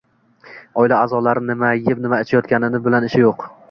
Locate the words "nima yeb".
1.51-2.03